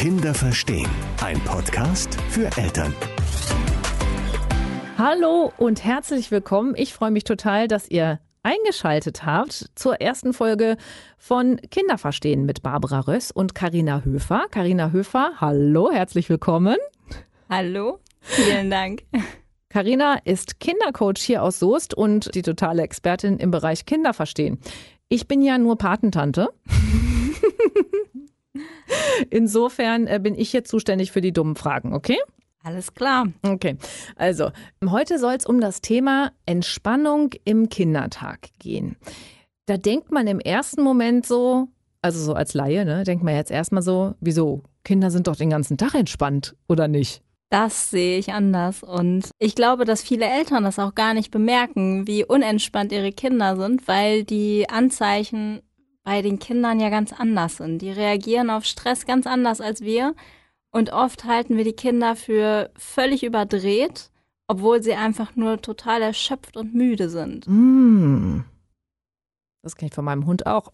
[0.00, 0.88] Kinder verstehen.
[1.22, 2.94] Ein Podcast für Eltern.
[4.96, 6.72] Hallo und herzlich willkommen.
[6.74, 10.78] Ich freue mich total, dass ihr eingeschaltet habt zur ersten Folge
[11.18, 14.46] von Kinderverstehen mit Barbara Röss und Karina Höfer.
[14.50, 16.78] Karina Höfer, hallo, herzlich willkommen.
[17.50, 19.02] Hallo, vielen Dank.
[19.68, 24.60] Karina ist Kindercoach hier aus Soest und die totale Expertin im Bereich Kinderverstehen.
[25.10, 26.48] Ich bin ja nur Patentante.
[29.28, 32.18] Insofern äh, bin ich jetzt zuständig für die dummen Fragen, okay?
[32.62, 33.26] Alles klar.
[33.42, 33.76] Okay,
[34.16, 34.50] also
[34.86, 38.96] heute soll es um das Thema Entspannung im Kindertag gehen.
[39.66, 41.68] Da denkt man im ersten Moment so,
[42.02, 44.62] also so als Laie, ne, denkt man jetzt erstmal so, wieso?
[44.84, 47.22] Kinder sind doch den ganzen Tag entspannt, oder nicht?
[47.50, 48.82] Das sehe ich anders.
[48.82, 53.56] Und ich glaube, dass viele Eltern das auch gar nicht bemerken, wie unentspannt ihre Kinder
[53.56, 55.60] sind, weil die Anzeichen
[56.04, 57.82] bei den Kindern ja ganz anders sind.
[57.82, 60.14] Die reagieren auf Stress ganz anders als wir.
[60.70, 64.10] Und oft halten wir die Kinder für völlig überdreht,
[64.46, 67.46] obwohl sie einfach nur total erschöpft und müde sind.
[67.48, 68.44] Mm.
[69.62, 70.72] Das kenne ich von meinem Hund auch.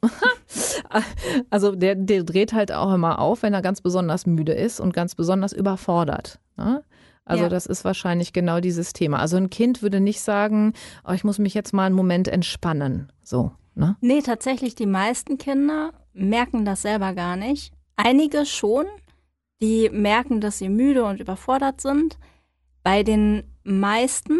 [1.50, 4.92] also der, der dreht halt auch immer auf, wenn er ganz besonders müde ist und
[4.92, 6.38] ganz besonders überfordert.
[6.56, 6.84] Ne?
[7.24, 7.48] Also ja.
[7.48, 9.18] das ist wahrscheinlich genau dieses Thema.
[9.18, 10.74] Also ein Kind würde nicht sagen,
[11.06, 13.10] oh, ich muss mich jetzt mal einen Moment entspannen.
[13.24, 13.50] So.
[13.76, 13.96] Ne?
[14.00, 17.72] Nee, tatsächlich, die meisten Kinder merken das selber gar nicht.
[17.94, 18.86] Einige schon,
[19.60, 22.18] die merken, dass sie müde und überfordert sind.
[22.82, 24.38] Bei den meisten,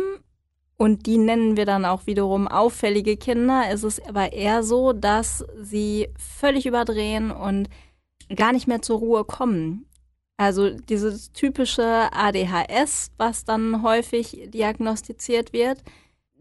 [0.79, 5.45] und die nennen wir dann auch wiederum auffällige Kinder, ist es aber eher so, dass
[5.61, 7.69] sie völlig überdrehen und
[8.35, 9.87] gar nicht mehr zur Ruhe kommen.
[10.39, 15.83] Also dieses typische ADHS, was dann häufig diagnostiziert wird,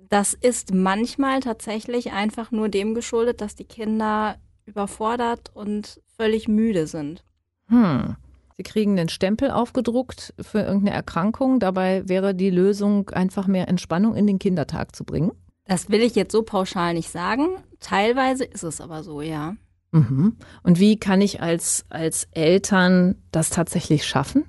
[0.09, 6.87] das ist manchmal tatsächlich einfach nur dem geschuldet, dass die Kinder überfordert und völlig müde
[6.87, 7.23] sind.
[7.67, 8.15] Hm.
[8.57, 11.59] Sie kriegen einen Stempel aufgedruckt für irgendeine Erkrankung.
[11.59, 15.31] Dabei wäre die Lösung, einfach mehr Entspannung in den Kindertag zu bringen.
[15.65, 17.57] Das will ich jetzt so pauschal nicht sagen.
[17.79, 19.55] Teilweise ist es aber so, ja.
[19.91, 20.37] Mhm.
[20.63, 24.45] Und wie kann ich als, als Eltern das tatsächlich schaffen?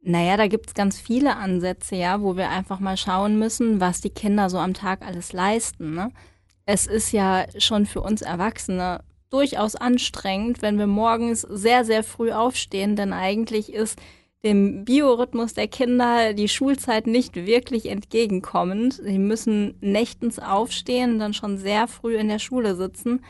[0.00, 4.00] Naja, da gibt es ganz viele Ansätze, ja, wo wir einfach mal schauen müssen, was
[4.00, 5.94] die Kinder so am Tag alles leisten.
[5.94, 6.10] Ne?
[6.66, 12.32] Es ist ja schon für uns Erwachsene durchaus anstrengend, wenn wir morgens sehr, sehr früh
[12.32, 13.98] aufstehen, denn eigentlich ist
[14.44, 18.94] dem Biorhythmus der Kinder die Schulzeit nicht wirklich entgegenkommend.
[18.94, 23.24] Sie müssen nächtens aufstehen, dann schon sehr früh in der Schule sitzen.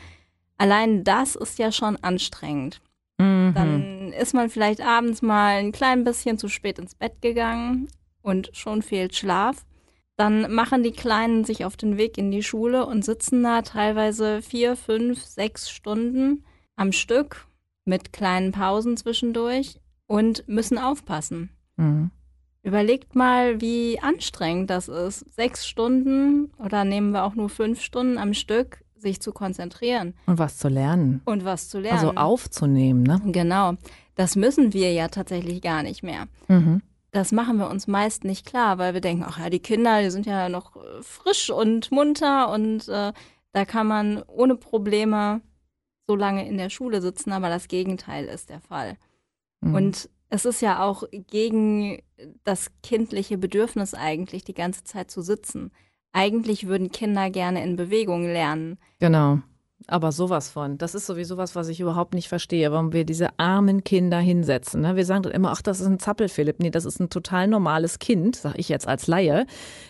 [0.57, 2.81] Allein das ist ja schon anstrengend.
[3.19, 3.53] Mhm.
[3.53, 7.87] Dann ist man vielleicht abends mal ein klein bisschen zu spät ins Bett gegangen
[8.21, 9.65] und schon fehlt Schlaf.
[10.15, 14.41] Dann machen die Kleinen sich auf den Weg in die Schule und sitzen da teilweise
[14.41, 16.43] vier, fünf, sechs Stunden
[16.75, 17.45] am Stück
[17.85, 21.49] mit kleinen Pausen zwischendurch und müssen aufpassen.
[21.77, 22.11] Mhm.
[22.63, 25.33] Überlegt mal, wie anstrengend das ist.
[25.33, 30.13] Sechs Stunden oder nehmen wir auch nur fünf Stunden am Stück sich zu konzentrieren.
[30.25, 31.21] Und was zu lernen.
[31.25, 31.99] Und was zu lernen.
[31.99, 33.21] Also aufzunehmen, ne?
[33.25, 33.73] Genau.
[34.15, 36.27] Das müssen wir ja tatsächlich gar nicht mehr.
[36.47, 36.81] Mhm.
[37.11, 40.11] Das machen wir uns meist nicht klar, weil wir denken, ach ja, die Kinder, die
[40.11, 43.13] sind ja noch äh, frisch und munter und äh,
[43.51, 45.41] da kann man ohne Probleme
[46.07, 48.97] so lange in der Schule sitzen, aber das Gegenteil ist der Fall.
[49.61, 49.75] Mhm.
[49.75, 52.01] Und es ist ja auch gegen
[52.43, 55.71] das kindliche Bedürfnis eigentlich, die ganze Zeit zu sitzen.
[56.11, 58.77] Eigentlich würden Kinder gerne in Bewegung lernen.
[58.99, 59.39] Genau.
[59.87, 60.77] Aber sowas von.
[60.77, 64.81] Das ist sowieso was, was ich überhaupt nicht verstehe, warum wir diese armen Kinder hinsetzen.
[64.81, 64.95] Ne?
[64.95, 66.59] Wir sagen dann immer, ach, das ist ein Zappel-Philipp.
[66.59, 69.45] Nee, das ist ein total normales Kind, sag ich jetzt als Laie,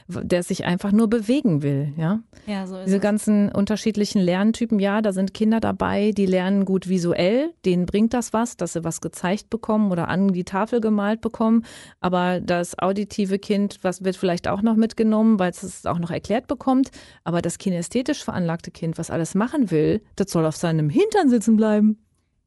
[0.09, 1.93] der sich einfach nur bewegen will.
[1.97, 3.01] Ja, ja so ist Diese es.
[3.01, 7.51] ganzen unterschiedlichen Lerntypen, ja, da sind Kinder dabei, die lernen gut visuell.
[7.65, 11.65] Denen bringt das was, dass sie was gezeigt bekommen oder an die Tafel gemalt bekommen.
[11.99, 16.11] Aber das auditive Kind, was wird vielleicht auch noch mitgenommen, weil es es auch noch
[16.11, 16.91] erklärt bekommt.
[17.23, 21.29] Aber das kinästhetisch veranlagte Kind, was alles machen will, will, das soll auf seinem Hintern
[21.29, 21.97] sitzen bleiben.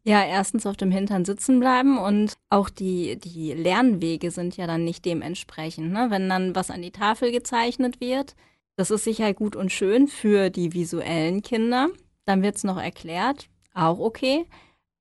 [0.04, 4.84] Ja, erstens auf dem Hintern sitzen bleiben und auch die, die Lernwege sind ja dann
[4.84, 5.92] nicht dementsprechend.
[5.92, 6.08] Ne?
[6.10, 8.34] Wenn dann was an die Tafel gezeichnet wird,
[8.76, 11.88] das ist sicher gut und schön für die visuellen Kinder.
[12.24, 14.46] Dann wird es noch erklärt, auch okay.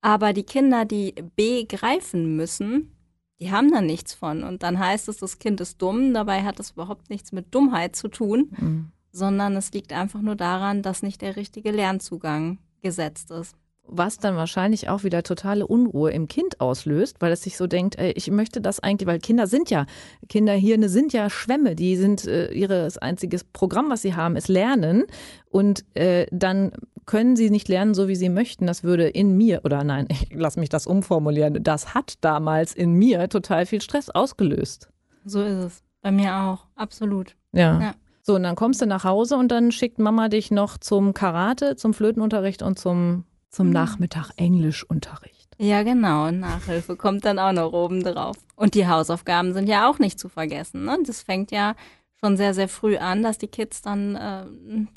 [0.02, 2.94] Aber die Kinder, die begreifen müssen,
[3.40, 4.44] die haben da nichts von.
[4.44, 6.14] Und dann heißt es, das Kind ist dumm.
[6.14, 8.50] Dabei hat es überhaupt nichts mit Dummheit zu tun.
[8.56, 13.54] Mhm sondern es liegt einfach nur daran, dass nicht der richtige Lernzugang gesetzt ist.
[13.94, 17.98] Was dann wahrscheinlich auch wieder totale Unruhe im Kind auslöst, weil es sich so denkt,
[17.98, 19.86] ey, ich möchte das eigentlich, weil Kinder sind ja,
[20.28, 25.04] Kinderhirne sind ja Schwämme, die sind äh, ihres einziges Programm, was sie haben, ist Lernen.
[25.50, 26.72] Und äh, dann
[27.06, 28.66] können sie nicht lernen, so wie sie möchten.
[28.66, 32.94] Das würde in mir, oder nein, ich lass mich das umformulieren, das hat damals in
[32.94, 34.88] mir total viel Stress ausgelöst.
[35.24, 35.82] So ist es.
[36.00, 37.36] Bei mir auch, absolut.
[37.52, 37.80] Ja.
[37.80, 37.94] Ja.
[38.24, 41.74] So, und dann kommst du nach Hause und dann schickt Mama dich noch zum Karate,
[41.76, 43.72] zum Flötenunterricht und zum, zum Mhm.
[43.74, 45.54] Nachmittag Englischunterricht.
[45.58, 46.30] Ja, genau.
[46.32, 48.36] Nachhilfe kommt dann auch noch oben drauf.
[48.56, 50.84] Und die Hausaufgaben sind ja auch nicht zu vergessen.
[50.84, 50.98] Ne?
[51.06, 51.74] Das fängt ja
[52.18, 54.44] schon sehr, sehr früh an, dass die Kids dann äh,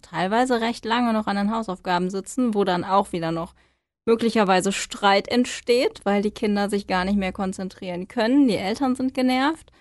[0.01, 3.53] teilweise recht lange noch an den Hausaufgaben sitzen, wo dann auch wieder noch
[4.05, 8.47] möglicherweise Streit entsteht, weil die Kinder sich gar nicht mehr konzentrieren können.
[8.47, 9.71] Die Eltern sind genervt.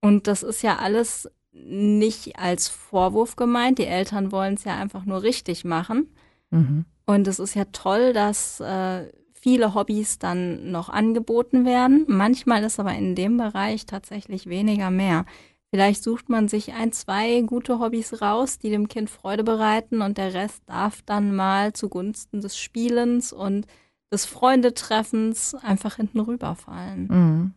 [0.00, 3.78] Und das ist ja alles nicht als Vorwurf gemeint.
[3.78, 6.14] Die Eltern wollen es ja einfach nur richtig machen.
[6.50, 6.84] Mhm.
[7.08, 12.04] Und es ist ja toll, dass äh, viele Hobbys dann noch angeboten werden.
[12.06, 15.24] Manchmal ist aber in dem Bereich tatsächlich weniger mehr.
[15.70, 20.18] Vielleicht sucht man sich ein, zwei gute Hobbys raus, die dem Kind Freude bereiten und
[20.18, 23.66] der Rest darf dann mal zugunsten des Spielens und
[24.12, 27.06] des Freundetreffens einfach hinten rüberfallen.
[27.08, 27.54] Mhm.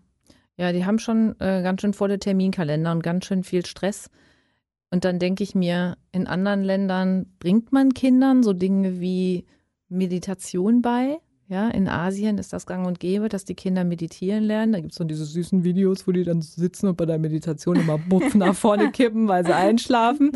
[0.56, 4.10] Ja, die haben schon äh, ganz schön volle Terminkalender und ganz schön viel Stress.
[4.92, 9.46] Und dann denke ich mir, in anderen Ländern bringt man Kindern so Dinge wie
[9.88, 11.20] Meditation bei.
[11.48, 14.72] Ja, in Asien ist das gang und gäbe, dass die Kinder meditieren lernen.
[14.72, 17.76] Da gibt es so diese süßen Videos, wo die dann sitzen und bei der Meditation
[17.76, 20.32] immer Bupf nach vorne kippen, weil sie einschlafen.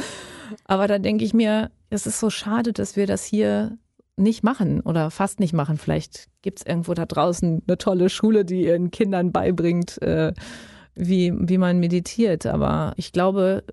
[0.65, 3.77] Aber da denke ich mir, es ist so schade, dass wir das hier
[4.17, 5.77] nicht machen oder fast nicht machen.
[5.77, 10.33] Vielleicht gibt es irgendwo da draußen eine tolle Schule, die ihren Kindern beibringt, äh,
[10.95, 12.45] wie, wie man meditiert.
[12.45, 13.63] Aber ich glaube,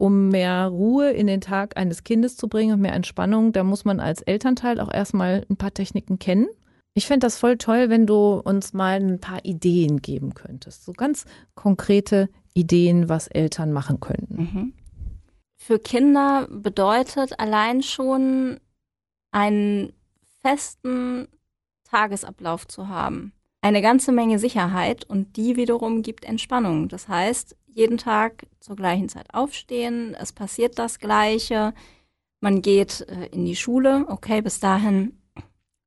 [0.00, 3.84] um mehr Ruhe in den Tag eines Kindes zu bringen und mehr Entspannung, da muss
[3.84, 6.48] man als Elternteil auch erstmal ein paar Techniken kennen.
[6.94, 10.84] Ich fände das voll toll, wenn du uns mal ein paar Ideen geben könntest.
[10.84, 14.36] So ganz konkrete Ideen, was Eltern machen könnten.
[14.36, 14.72] Mhm.
[15.56, 18.58] Für Kinder bedeutet allein schon
[19.32, 19.92] einen
[20.40, 21.28] festen
[21.84, 23.32] Tagesablauf zu haben.
[23.60, 26.88] Eine ganze Menge Sicherheit und die wiederum gibt Entspannung.
[26.88, 31.74] Das heißt, jeden Tag zur gleichen Zeit aufstehen, es passiert das Gleiche,
[32.40, 35.20] man geht äh, in die Schule, okay, bis dahin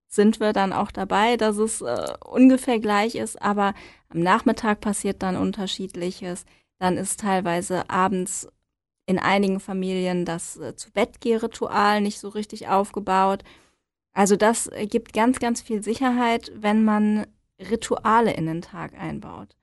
[0.07, 3.73] sind wir dann auch dabei, dass es äh, ungefähr gleich ist, aber
[4.09, 6.45] am Nachmittag passiert dann unterschiedliches.
[6.77, 8.47] Dann ist teilweise abends
[9.07, 13.43] in einigen Familien das äh, zu Bettgehritual nicht so richtig aufgebaut.
[14.13, 17.25] Also das gibt ganz, ganz viel Sicherheit, wenn man
[17.59, 19.55] Rituale in den Tag einbaut.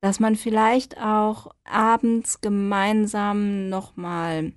[0.00, 4.52] Dass man vielleicht auch abends gemeinsam nochmal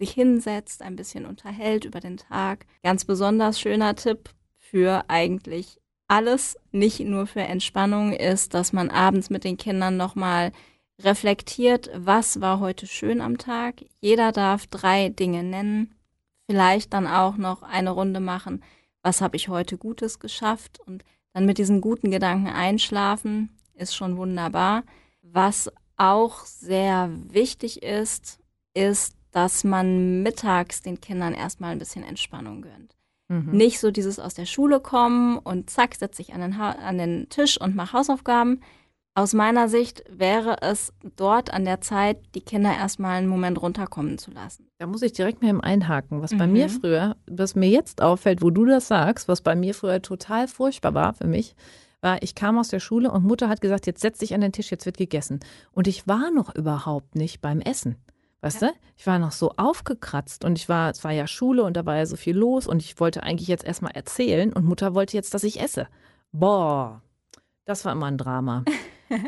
[0.00, 2.66] sich hinsetzt, ein bisschen unterhält über den Tag.
[2.82, 5.78] Ganz besonders schöner Tipp für eigentlich
[6.08, 10.52] alles, nicht nur für Entspannung, ist, dass man abends mit den Kindern nochmal
[10.98, 13.84] reflektiert, was war heute schön am Tag.
[14.00, 15.94] Jeder darf drei Dinge nennen,
[16.46, 18.62] vielleicht dann auch noch eine Runde machen,
[19.02, 24.16] was habe ich heute Gutes geschafft und dann mit diesen guten Gedanken einschlafen, ist schon
[24.16, 24.82] wunderbar.
[25.22, 28.38] Was auch sehr wichtig ist,
[28.74, 32.96] ist, dass man mittags den Kindern erstmal ein bisschen Entspannung gönnt.
[33.28, 33.52] Mhm.
[33.52, 36.98] Nicht so dieses aus der Schule kommen und zack, setze ich an den, ha an
[36.98, 38.60] den Tisch und mache Hausaufgaben.
[39.14, 44.18] Aus meiner Sicht wäre es dort an der Zeit, die Kinder erstmal einen Moment runterkommen
[44.18, 44.68] zu lassen.
[44.78, 46.22] Da muss ich direkt mit dem einhaken.
[46.22, 46.52] Was bei Mhm.
[46.52, 50.48] mir früher, was mir jetzt auffällt, wo du das sagst, was bei mir früher total
[50.48, 51.54] furchtbar war für mich,
[52.00, 54.52] war, ich kam aus der Schule und Mutter hat gesagt, jetzt setz dich an den
[54.52, 55.40] Tisch, jetzt wird gegessen.
[55.72, 57.96] Und ich war noch überhaupt nicht beim Essen.
[58.42, 58.72] Weißt du?
[58.96, 61.96] Ich war noch so aufgekratzt und ich war, es war ja Schule und da war
[61.96, 65.34] ja so viel los und ich wollte eigentlich jetzt erstmal erzählen und Mutter wollte jetzt,
[65.34, 65.88] dass ich esse.
[66.32, 67.02] Boah,
[67.66, 68.64] das war immer ein Drama.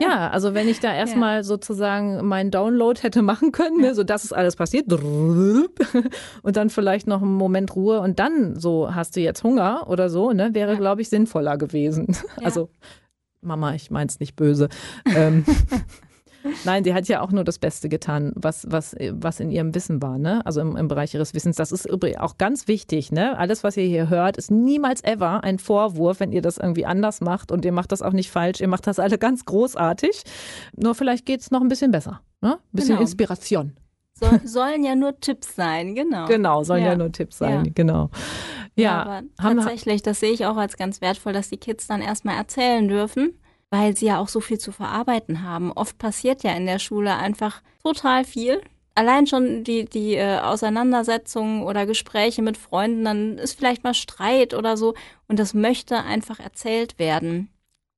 [0.01, 4.25] Ja, also wenn ich da erstmal sozusagen meinen Download hätte machen können, ne, so das
[4.25, 4.91] ist alles passiert
[6.43, 10.09] und dann vielleicht noch einen Moment Ruhe und dann so hast du jetzt Hunger oder
[10.09, 10.79] so, ne, wäre Ja.
[10.79, 12.07] glaube ich sinnvoller gewesen.
[12.39, 12.47] Ja.
[12.47, 12.71] Also
[13.41, 14.69] Mama, ich mein's nicht böse.
[15.15, 15.45] ähm,
[16.65, 20.03] Nein, sie hat ja auch nur das Beste getan, was, was, was in ihrem Wissen
[20.03, 20.45] war, ne?
[20.45, 21.57] Also im, im Bereich ihres Wissens.
[21.57, 23.39] Das ist übrigens auch ganz wichtig, ne?
[23.39, 27.21] Alles, was ihr hier hört, ist niemals ever ein Vorwurf, wenn ihr das irgendwie anders
[27.21, 28.61] macht und ihr macht das auch nicht falsch.
[28.61, 30.23] Ihr macht das alle ganz großartig.
[30.77, 32.55] Nur vielleicht geht's noch ein bisschen besser, ne?
[32.55, 33.01] Ein bisschen Genau.
[33.03, 33.77] Inspiration.
[34.15, 36.27] So, sollen ja nur Tipps sein, genau.
[36.27, 36.97] Genau, sollen ja, Ja.
[36.97, 37.73] nur Tipps sein, Ja.
[37.75, 38.11] genau.
[38.75, 42.01] Ja, aber haben- tatsächlich, das sehe ich auch als ganz wertvoll, dass die Kids dann
[42.03, 43.39] erstmal erzählen dürfen,
[43.73, 45.73] weil sie ja auch so viel zu verarbeiten haben.
[45.73, 48.61] Oft passiert ja in der Schule einfach total viel.
[48.95, 54.53] Allein schon die, die äh, Auseinandersetzungen oder Gespräche mit Freunden, dann ist vielleicht mal Streit
[54.53, 54.93] oder so
[55.27, 57.49] und das möchte einfach erzählt werden.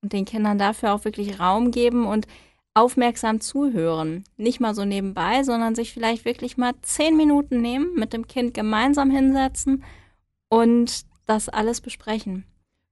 [0.00, 2.28] Und den Kindern dafür auch wirklich Raum geben und
[2.74, 4.22] aufmerksam zuhören.
[4.36, 8.54] Nicht mal so nebenbei, sondern sich vielleicht wirklich mal zehn Minuten nehmen, mit dem Kind
[8.54, 9.82] gemeinsam hinsetzen
[10.48, 12.44] und das alles besprechen.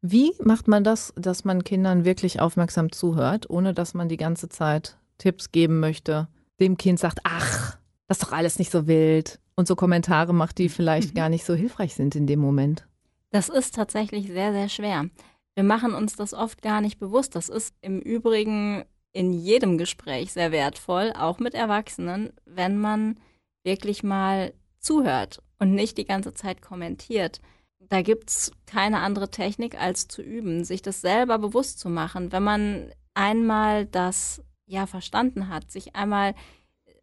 [0.05, 4.49] Wie macht man das, dass man Kindern wirklich aufmerksam zuhört, ohne dass man die ganze
[4.49, 6.27] Zeit Tipps geben möchte,
[6.59, 7.79] dem Kind sagt, ach,
[8.09, 11.15] das ist doch alles nicht so wild und so Kommentare macht, die vielleicht mhm.
[11.15, 12.85] gar nicht so hilfreich sind in dem Moment?
[13.31, 15.07] Das ist tatsächlich sehr, sehr schwer.
[15.55, 17.37] Wir machen uns das oft gar nicht bewusst.
[17.37, 23.19] Das ist im Übrigen in jedem Gespräch sehr wertvoll, auch mit Erwachsenen, wenn man
[23.63, 27.41] wirklich mal zuhört und nicht die ganze Zeit kommentiert.
[27.89, 32.33] Da gibt es keine andere Technik, als zu üben, sich das selber bewusst zu machen.
[32.33, 36.35] Wenn man einmal das ja verstanden hat, sich einmal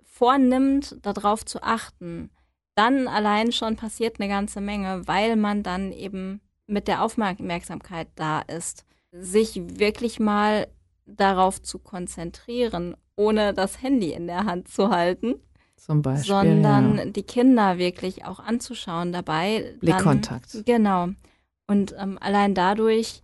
[0.04, 2.30] vornimmt, darauf zu achten,
[2.76, 8.42] dann allein schon passiert eine ganze Menge, weil man dann eben mit der Aufmerksamkeit da
[8.42, 10.68] ist, sich wirklich mal
[11.06, 15.36] darauf zu konzentrieren, ohne das Handy in der Hand zu halten.
[15.80, 16.28] Zum Beispiel.
[16.28, 17.06] Sondern ja.
[17.06, 19.76] die Kinder wirklich auch anzuschauen dabei.
[19.80, 20.54] Blickkontakt.
[20.54, 21.08] Dann, genau.
[21.68, 23.24] Und ähm, allein dadurch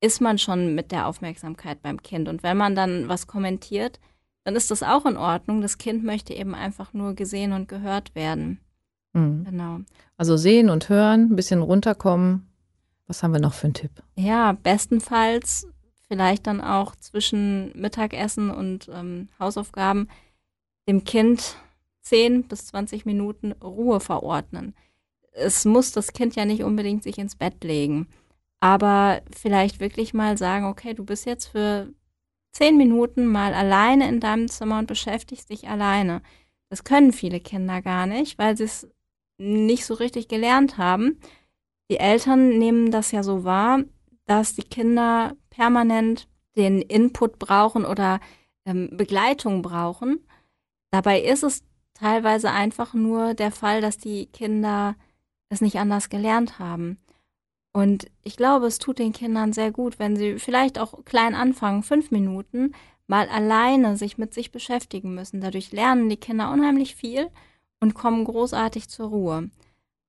[0.00, 2.28] ist man schon mit der Aufmerksamkeit beim Kind.
[2.28, 3.98] Und wenn man dann was kommentiert,
[4.44, 5.60] dann ist das auch in Ordnung.
[5.60, 8.60] Das Kind möchte eben einfach nur gesehen und gehört werden.
[9.12, 9.44] Mhm.
[9.44, 9.80] Genau.
[10.16, 12.46] Also sehen und hören, ein bisschen runterkommen.
[13.06, 13.90] Was haben wir noch für einen Tipp?
[14.14, 15.66] Ja, bestenfalls
[16.06, 20.08] vielleicht dann auch zwischen Mittagessen und ähm, Hausaufgaben
[20.88, 21.56] dem Kind
[22.08, 24.74] 10 bis 20 Minuten Ruhe verordnen.
[25.32, 28.08] Es muss das Kind ja nicht unbedingt sich ins Bett legen,
[28.60, 31.92] aber vielleicht wirklich mal sagen, okay, du bist jetzt für
[32.52, 36.22] 10 Minuten mal alleine in deinem Zimmer und beschäftigst dich alleine.
[36.70, 38.88] Das können viele Kinder gar nicht, weil sie es
[39.38, 41.20] nicht so richtig gelernt haben.
[41.90, 43.84] Die Eltern nehmen das ja so wahr,
[44.26, 48.20] dass die Kinder permanent den Input brauchen oder
[48.66, 50.26] ähm, Begleitung brauchen.
[50.90, 51.62] Dabei ist es
[51.98, 54.94] teilweise einfach nur der Fall, dass die Kinder
[55.48, 56.98] es nicht anders gelernt haben.
[57.72, 61.82] Und ich glaube, es tut den Kindern sehr gut, wenn sie vielleicht auch klein anfangen,
[61.82, 62.72] fünf Minuten,
[63.06, 65.40] mal alleine sich mit sich beschäftigen müssen.
[65.40, 67.28] Dadurch lernen die Kinder unheimlich viel
[67.80, 69.50] und kommen großartig zur Ruhe.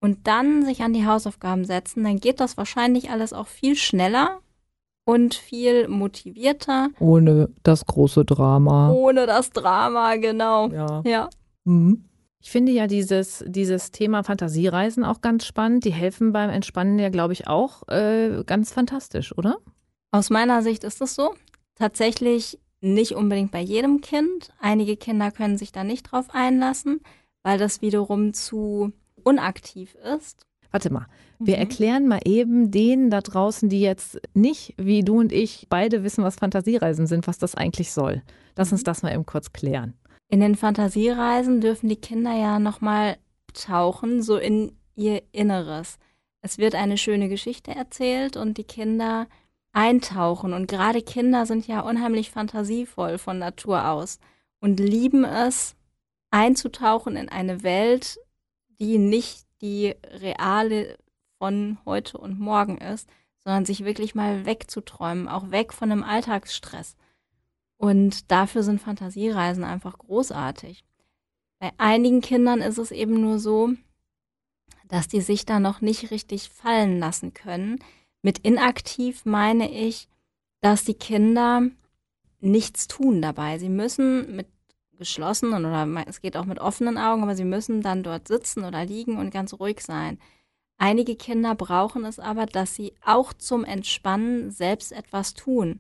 [0.01, 4.39] Und dann sich an die Hausaufgaben setzen, dann geht das wahrscheinlich alles auch viel schneller
[5.05, 6.89] und viel motivierter.
[7.00, 8.91] Ohne das große Drama.
[8.91, 10.69] Ohne das Drama, genau.
[10.69, 11.01] Ja.
[11.05, 11.29] ja.
[11.69, 12.05] Mhm.
[12.41, 15.83] Ich finde ja dieses, dieses Thema Fantasiereisen auch ganz spannend.
[15.83, 19.57] Die helfen beim Entspannen ja, glaube ich, auch äh, ganz fantastisch, oder?
[20.11, 21.35] Aus meiner Sicht ist es so.
[21.75, 24.51] Tatsächlich nicht unbedingt bei jedem Kind.
[24.59, 27.01] Einige Kinder können sich da nicht drauf einlassen,
[27.43, 30.45] weil das wiederum zu unaktiv ist.
[30.71, 31.07] Warte mal,
[31.39, 31.61] wir mhm.
[31.61, 36.23] erklären mal eben denen da draußen, die jetzt nicht, wie du und ich, beide wissen,
[36.23, 38.21] was Fantasiereisen sind, was das eigentlich soll.
[38.55, 38.85] Lass uns mhm.
[38.85, 39.99] das mal eben kurz klären.
[40.29, 43.17] In den Fantasiereisen dürfen die Kinder ja nochmal
[43.53, 45.98] tauchen, so in ihr Inneres.
[46.41, 49.27] Es wird eine schöne Geschichte erzählt und die Kinder
[49.74, 50.53] eintauchen.
[50.53, 54.19] Und gerade Kinder sind ja unheimlich fantasievoll von Natur aus
[54.59, 55.75] und lieben es,
[56.31, 58.19] einzutauchen in eine Welt,
[58.79, 60.98] die nicht die reale
[61.39, 63.09] von heute und morgen ist,
[63.43, 66.95] sondern sich wirklich mal wegzuträumen, auch weg von einem Alltagsstress.
[67.79, 70.83] Und dafür sind Fantasiereisen einfach großartig.
[71.59, 73.71] Bei einigen Kindern ist es eben nur so,
[74.89, 77.79] dass die sich da noch nicht richtig fallen lassen können.
[78.21, 80.09] Mit inaktiv meine ich,
[80.59, 81.62] dass die Kinder
[82.41, 83.59] nichts tun dabei.
[83.59, 84.48] Sie müssen mit
[84.98, 88.83] geschlossenen oder es geht auch mit offenen Augen, aber sie müssen dann dort sitzen oder
[88.83, 90.19] liegen und ganz ruhig sein.
[90.77, 95.79] Einige Kinder brauchen es aber, dass sie auch zum Entspannen selbst etwas tun.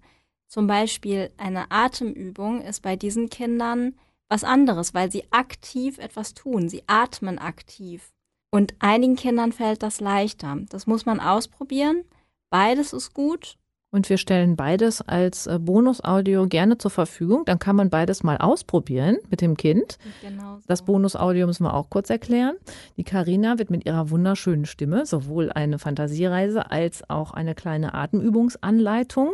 [0.49, 3.93] Zum Beispiel eine Atemübung ist bei diesen Kindern
[4.29, 6.69] was anderes, weil sie aktiv etwas tun.
[6.69, 8.11] Sie atmen aktiv.
[8.51, 10.57] Und einigen Kindern fällt das leichter.
[10.69, 12.03] Das muss man ausprobieren.
[12.49, 13.59] Beides ist gut
[13.91, 17.43] und wir stellen beides als äh, Bonusaudio gerne zur Verfügung.
[17.45, 19.97] Dann kann man beides mal ausprobieren mit dem Kind.
[20.21, 20.63] Genau so.
[20.67, 22.55] Das Bonusaudio müssen wir auch kurz erklären.
[22.97, 29.33] Die Karina wird mit ihrer wunderschönen Stimme sowohl eine Fantasiereise als auch eine kleine Atemübungsanleitung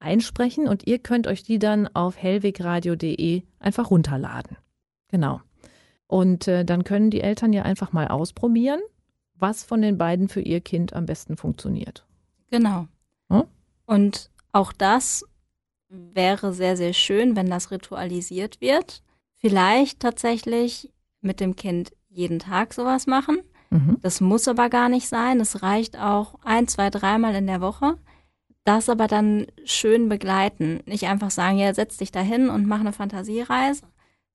[0.00, 4.56] einsprechen und ihr könnt euch die dann auf hellwegradio.de einfach runterladen.
[5.08, 5.40] Genau.
[6.06, 8.80] Und äh, dann können die Eltern ja einfach mal ausprobieren,
[9.34, 12.04] was von den beiden für ihr Kind am besten funktioniert.
[12.50, 12.88] Genau.
[13.30, 13.44] Hm?
[13.86, 15.24] Und auch das
[15.88, 19.02] wäre sehr, sehr schön, wenn das ritualisiert wird.
[19.34, 23.38] Vielleicht tatsächlich mit dem Kind jeden Tag sowas machen.
[23.70, 23.98] Mhm.
[24.00, 25.40] Das muss aber gar nicht sein.
[25.40, 27.96] Es reicht auch ein, zwei, dreimal in der Woche.
[28.64, 30.80] Das aber dann schön begleiten.
[30.86, 33.82] Nicht einfach sagen, ja, setz dich da hin und mach eine Fantasiereise,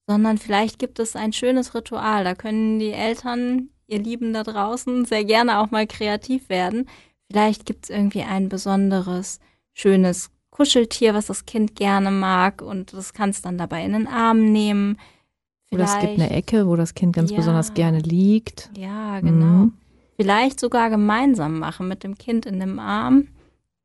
[0.07, 2.23] sondern vielleicht gibt es ein schönes Ritual.
[2.23, 6.87] Da können die Eltern ihr Lieben da draußen, sehr gerne auch mal kreativ werden.
[7.29, 9.39] Vielleicht gibt es irgendwie ein besonderes,
[9.73, 14.51] schönes Kuscheltier, was das Kind gerne mag und das kannst dann dabei in den Arm
[14.51, 14.97] nehmen.
[15.67, 18.69] Vielleicht, Oder es gibt eine Ecke, wo das Kind ganz ja, besonders gerne liegt.
[18.77, 19.65] Ja, genau.
[19.65, 19.73] Mhm.
[20.15, 23.27] Vielleicht sogar gemeinsam machen mit dem Kind in dem Arm.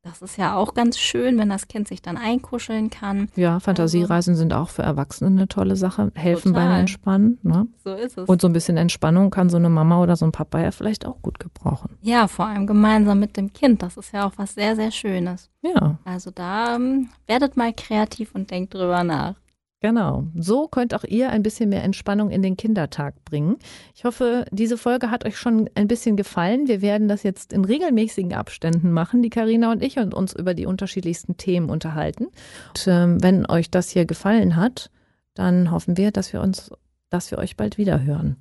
[0.03, 3.29] Das ist ja auch ganz schön, wenn das Kind sich dann einkuscheln kann.
[3.37, 6.69] Ja, Fantasiereisen also, sind auch für Erwachsene eine tolle Sache, helfen total.
[6.69, 7.39] beim Entspannen.
[7.43, 7.67] Ne?
[7.85, 8.27] So ist es.
[8.27, 11.05] Und so ein bisschen Entspannung kann so eine Mama oder so ein Papa ja vielleicht
[11.05, 11.99] auch gut gebrauchen.
[12.01, 13.83] Ja, vor allem gemeinsam mit dem Kind.
[13.83, 15.51] Das ist ja auch was sehr, sehr Schönes.
[15.61, 15.99] Ja.
[16.05, 19.35] Also da um, werdet mal kreativ und denkt drüber nach.
[19.81, 20.25] Genau.
[20.37, 23.57] So könnt auch ihr ein bisschen mehr Entspannung in den Kindertag bringen.
[23.95, 26.69] Ich hoffe, diese Folge hat euch schon ein bisschen gefallen.
[26.69, 30.53] Wir werden das jetzt in regelmäßigen Abständen machen, die Karina und ich, und uns über
[30.53, 32.27] die unterschiedlichsten Themen unterhalten.
[32.69, 34.91] Und ähm, wenn euch das hier gefallen hat,
[35.33, 36.71] dann hoffen wir, dass wir uns,
[37.09, 38.37] dass wir euch bald wieder hören.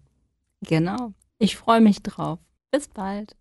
[0.62, 1.14] Genau.
[1.38, 2.40] Ich freue mich drauf.
[2.70, 3.38] Bis bald.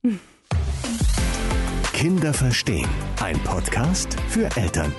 [1.93, 2.89] Kinder verstehen.
[3.21, 4.93] Ein Podcast für Eltern.